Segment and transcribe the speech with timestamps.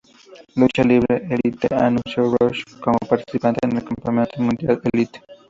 [0.59, 5.21] Lucha Libre Elite anunció a Rush como participante en el Campeonato Mundial Elite.